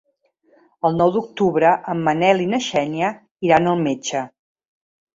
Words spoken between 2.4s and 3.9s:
i na Xènia iran al